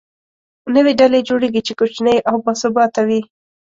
[0.75, 3.21] نوې ډلې جوړېږي، چې کوچنۍ او باثباته وي.